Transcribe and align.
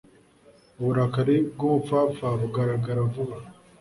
uburakari 0.79 1.35
bw’umupfapfa 1.53 2.27
bugaragara 2.39 3.01
vuba, 3.11 3.37